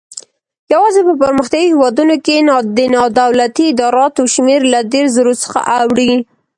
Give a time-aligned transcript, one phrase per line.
[0.73, 2.35] یوازې په پرمختیایي هیوادونو کې
[2.77, 6.13] د نادولتي ادراراتو شمېر له دېرش زرو څخه اوړي.